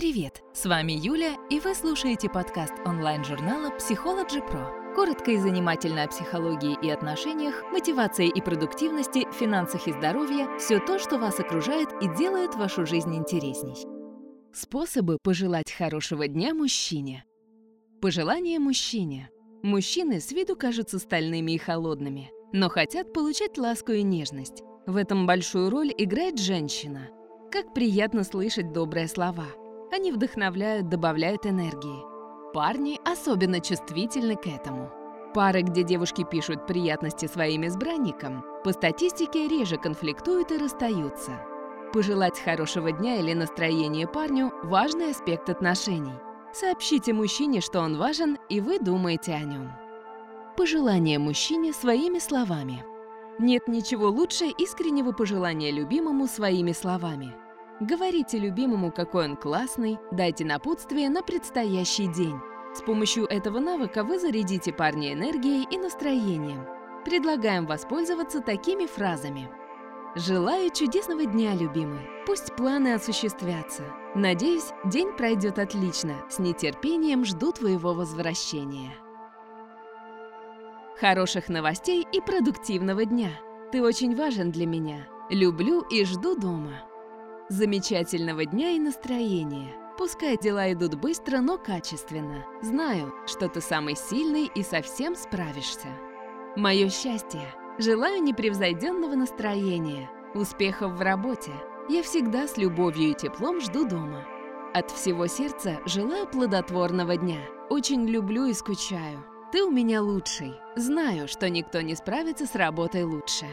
[0.00, 0.42] Привет!
[0.54, 4.94] С вами Юля, и вы слушаете подкаст онлайн-журнала Psychology Pro.
[4.94, 10.98] Коротко и занимательно о психологии и отношениях, мотивации и продуктивности, финансах и здоровье– все то,
[10.98, 13.76] что вас окружает и делает вашу жизнь интересней.
[14.54, 17.26] Способы пожелать хорошего дня мужчине.
[18.00, 19.28] Пожелание мужчине.
[19.62, 24.62] Мужчины с виду кажутся стальными и холодными, но хотят получать ласку и нежность.
[24.86, 27.10] В этом большую роль играет женщина.
[27.52, 29.44] Как приятно слышать добрые слова–
[29.92, 32.04] они вдохновляют, добавляют энергии.
[32.52, 34.90] Парни особенно чувствительны к этому.
[35.34, 41.32] Пары, где девушки пишут приятности своим избранникам, по статистике реже конфликтуют и расстаются.
[41.92, 46.14] Пожелать хорошего дня или настроения парню– важный аспект отношений.
[46.52, 49.72] Сообщите мужчине, что он важен, и вы думаете о нем.
[50.56, 52.84] Пожелание мужчине своими словами.
[53.38, 57.34] Нет ничего лучше искреннего пожелания любимому своими словами–
[57.80, 62.38] Говорите любимому, какой он классный, дайте напутствие на предстоящий день.
[62.74, 66.66] С помощью этого навыка вы зарядите парня энергией и настроением.
[67.06, 69.48] Предлагаем воспользоваться такими фразами.
[70.14, 72.00] «Желаю чудесного дня, любимый.
[72.26, 73.84] Пусть планы осуществятся.
[74.14, 76.16] Надеюсь, день пройдет отлично.
[76.28, 78.90] С нетерпением жду твоего возвращения».
[80.98, 83.30] Хороших новостей и продуктивного дня.
[83.72, 85.08] Ты очень важен для меня.
[85.30, 86.89] Люблю и жду дома.
[87.50, 89.74] Замечательного дня и настроения.
[89.98, 92.46] Пускай дела идут быстро, но качественно.
[92.62, 95.88] Знаю, что ты самый сильный и совсем справишься.
[96.54, 97.42] Мое счастье.
[97.76, 101.50] Желаю непревзойденного настроения, успехов в работе.
[101.88, 104.24] Я всегда с любовью и теплом жду дома.
[104.72, 107.40] От всего сердца желаю плодотворного дня.
[107.68, 109.24] Очень люблю и скучаю.
[109.50, 110.54] Ты у меня лучший.
[110.76, 113.46] Знаю, что никто не справится с работой лучше.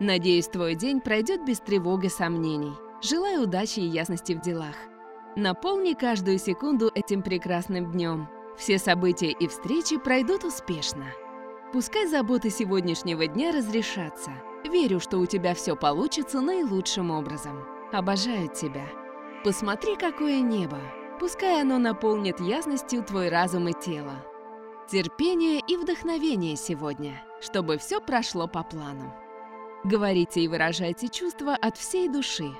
[0.00, 2.72] Надеюсь, твой день пройдет без тревог и сомнений.
[3.02, 4.74] Желаю удачи и ясности в делах.
[5.36, 8.28] Наполни каждую секунду этим прекрасным днем.
[8.56, 11.04] Все события и встречи пройдут успешно.
[11.72, 14.30] Пускай заботы сегодняшнего дня разрешатся.
[14.64, 17.64] Верю, что у тебя все получится наилучшим образом.
[17.92, 18.86] Обожаю тебя.
[19.44, 20.78] Посмотри, какое небо.
[21.20, 24.24] Пускай оно наполнит ясностью твой разум и тело.
[24.88, 29.14] Терпение и вдохновение сегодня, чтобы все прошло по плану.
[29.84, 32.50] Говорите и выражайте чувства от всей души,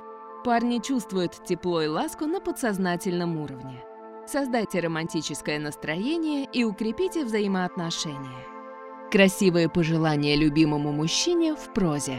[0.47, 3.83] Парни чувствуют тепло и ласку на подсознательном уровне.
[4.29, 8.47] Создайте романтическое настроение и укрепите взаимоотношения.
[9.11, 12.19] Красивые пожелания любимому мужчине в прозе.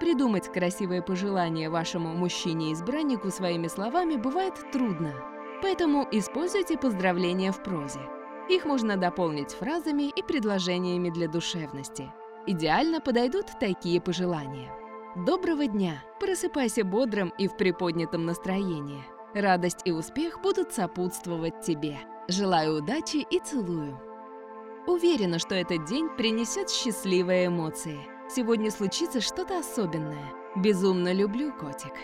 [0.00, 5.12] Придумать красивые пожелания вашему мужчине-избраннику своими словами бывает трудно,
[5.60, 8.00] поэтому используйте поздравления в прозе.
[8.48, 12.10] Их можно дополнить фразами и предложениями для душевности.
[12.46, 14.72] Идеально подойдут такие пожелания.
[15.16, 16.04] Доброго дня!
[16.20, 19.02] Просыпайся бодрым и в приподнятом настроении.
[19.34, 21.98] Радость и успех будут сопутствовать тебе.
[22.28, 23.98] Желаю удачи и целую.
[24.86, 27.98] Уверена, что этот день принесет счастливые эмоции.
[28.28, 30.32] Сегодня случится что-то особенное.
[30.56, 31.94] Безумно люблю, котик.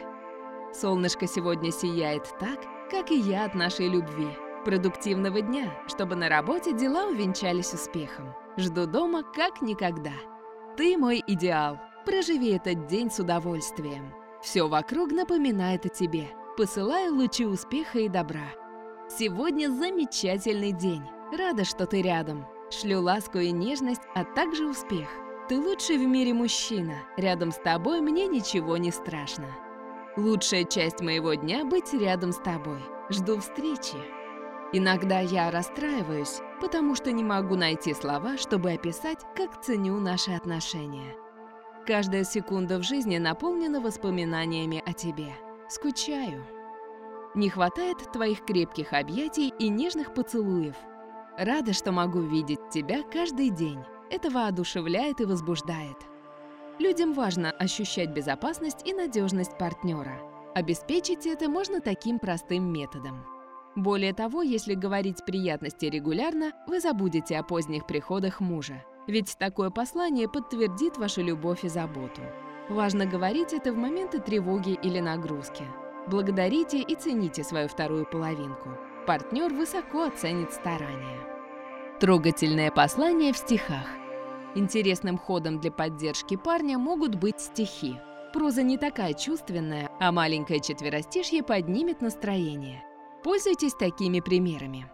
[0.73, 2.61] Солнышко сегодня сияет так,
[2.91, 4.29] как и я от нашей любви.
[4.65, 8.35] Продуктивного дня, чтобы на работе дела увенчались успехом.
[8.57, 10.15] Жду дома как никогда.
[10.79, 11.79] Ты мой идеал.
[12.05, 14.13] Проживи этот день с удовольствием.
[14.43, 16.29] Все вокруг напоминает о тебе.
[16.57, 18.53] Посылаю лучи успеха и добра.
[19.09, 21.03] Сегодня замечательный день.
[21.37, 22.47] Рада, что ты рядом.
[22.71, 25.09] Шлю ласку и нежность, а также успех.
[25.49, 26.95] Ты лучший в мире мужчина.
[27.17, 29.47] Рядом с тобой мне ничего не страшно.
[30.17, 32.81] Лучшая часть моего дня— быть рядом с тобой.
[33.09, 33.97] Жду встречи.
[34.73, 41.15] Иногда я расстраиваюсь, потому что не могу найти слова, чтобы описать, как ценю наши отношения.
[41.87, 45.35] Каждая секунда в жизни наполнена воспоминаниями о тебе.
[45.69, 46.43] Скучаю.
[47.35, 50.77] Не хватает твоих крепких объятий и нежных поцелуев.
[51.37, 53.81] Рада, что могу видеть тебя каждый день.
[54.11, 55.97] Это воодушевляет и возбуждает.
[56.79, 60.19] Людям важно ощущать безопасность и надежность партнера.
[60.55, 63.27] Обеспечить это можно таким простым методом.
[63.77, 68.85] Более того, если говорить приятности регулярно, вы забудете о поздних приходах мужа.
[69.07, 72.23] Ведь такое послание подтвердит вашу любовь и заботу.
[72.69, 75.65] Важно говорить это в моменты тревоги или нагрузки.
[76.07, 78.71] Благодарите и цените свою вторую половинку.
[79.07, 81.19] Партнер высоко оценит старания.
[82.01, 83.87] Трогательное послание в стихах.
[84.55, 87.97] Интересным ходом для поддержки парня могут быть стихи.
[88.33, 92.83] Проза не такая чувственная, а маленькое четверостишье поднимет настроение.
[93.23, 94.91] Пользуйтесь такими примерами.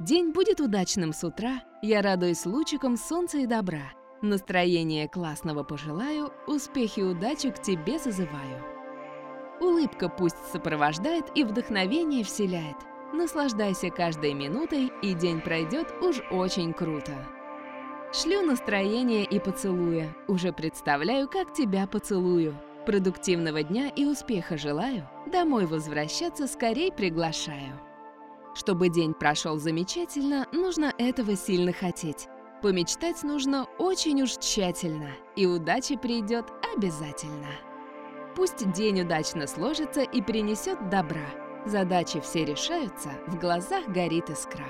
[0.00, 3.92] День будет удачным с утра, я радуюсь лучиком солнца и добра.
[4.22, 8.64] Настроение классного пожелаю, успехи и удачи к тебе зазываю.
[9.60, 12.76] Улыбка пусть сопровождает и вдохновение вселяет.
[13.12, 17.12] Наслаждайся каждой минутой, и день пройдет уж очень круто.
[18.12, 20.12] Шлю настроение и поцелуя.
[20.26, 22.56] Уже представляю, как тебя поцелую.
[22.84, 25.08] Продуктивного дня и успеха желаю.
[25.30, 27.80] Домой возвращаться скорей приглашаю.
[28.54, 32.28] Чтобы день прошел замечательно, нужно этого сильно хотеть.
[32.62, 37.48] Помечтать нужно очень уж тщательно, и удача придет обязательно.
[38.36, 41.26] Пусть день удачно сложится и принесет добра.
[41.66, 44.68] Задачи все решаются, в глазах горит искра.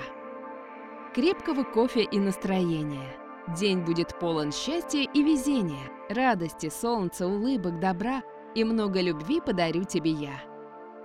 [1.13, 3.15] Крепкого кофе и настроения.
[3.57, 8.23] День будет полон счастья и везения, радости, солнца, улыбок, добра
[8.55, 10.41] и много любви подарю тебе я.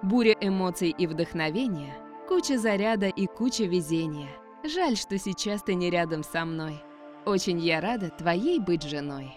[0.02, 1.94] Буря эмоций и вдохновения,
[2.30, 4.28] куча заряда и куча везения.
[4.62, 6.80] Жаль, что сейчас ты не рядом со мной.
[7.26, 9.32] Очень я рада твоей быть женой.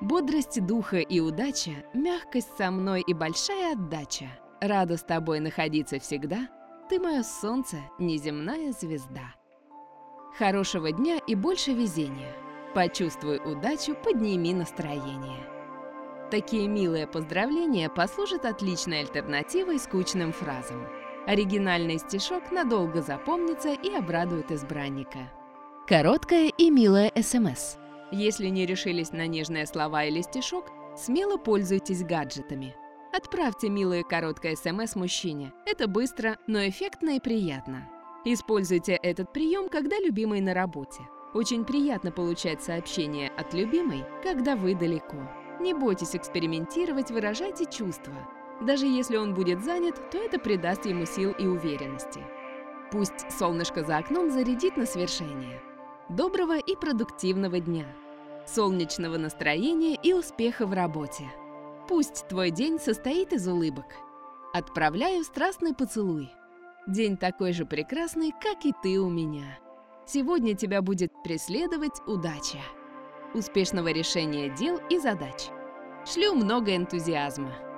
[0.00, 4.26] Бодрость духа и удача, мягкость со мной и большая отдача.
[4.60, 6.48] Рада с тобой находиться всегда.
[6.88, 9.34] Ты мое солнце, неземная звезда.
[10.38, 12.32] Хорошего дня и больше везения.
[12.72, 15.44] Почувствуй удачу, подними настроение.
[16.30, 20.86] Такие милые поздравления послужат отличной альтернативой скучным фразам.
[21.30, 25.30] Оригинальный стишок надолго запомнится и обрадует избранника.
[25.86, 27.76] Короткая и милая СМС.
[28.10, 32.74] Если не решились на нежные слова или стишок, смело пользуйтесь гаджетами.
[33.12, 35.52] Отправьте милое короткое СМС мужчине.
[35.66, 37.88] Это быстро, но эффектно и приятно.
[38.24, 41.02] Используйте этот прием, когда любимый на работе.
[41.32, 45.30] Очень приятно получать сообщение от любимой, когда вы далеко.
[45.60, 48.16] Не бойтесь экспериментировать, выражайте чувства.
[48.60, 52.20] Даже если он будет занят, то это придаст ему сил и уверенности.
[52.90, 55.60] Пусть солнышко за окном зарядит на свершение.
[56.08, 57.86] Доброго и продуктивного дня!
[58.46, 61.24] Солнечного настроения и успеха в работе!
[61.88, 63.86] Пусть твой день состоит из улыбок.
[64.52, 66.30] Отправляю страстный поцелуй.
[66.86, 69.58] День такой же прекрасный, как и ты у меня.
[70.06, 72.58] Сегодня тебя будет преследовать удача.
[73.34, 75.48] Успешного решения дел и задач.
[76.04, 77.69] Шлю много энтузиазма.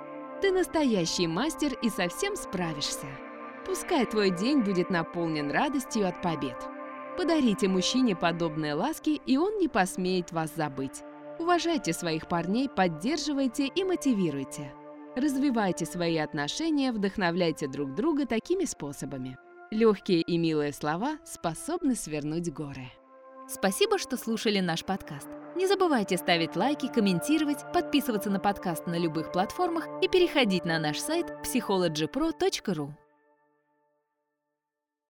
[0.43, 3.07] Ты настоящий мастер и совсем справишься.
[3.65, 6.57] Пускай твой день будет наполнен радостью от побед.
[7.15, 11.01] Подарите мужчине подобные ласки, и он не посмеет вас забыть.
[11.39, 14.73] Уважайте своих парней, поддерживайте и мотивируйте.
[15.15, 19.37] Развивайте свои отношения, вдохновляйте друг друга такими способами.
[19.71, 22.91] Легкие и милые слова способны свернуть горы.
[23.53, 25.27] Спасибо, что слушали наш подкаст.
[25.55, 30.97] Не забывайте ставить лайки, комментировать, подписываться на подкаст на любых платформах и переходить на наш
[30.97, 33.02] сайт psychologypro.ru.